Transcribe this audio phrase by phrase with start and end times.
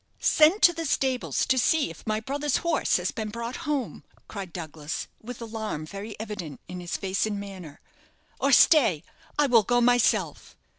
[0.19, 4.51] "Send to the stables to see if my brother's horse has been brought home," cried
[4.51, 7.79] Douglas, with alarm very evident in his face and manner.
[8.39, 9.03] "Or, stay,
[9.37, 10.57] I will go myself."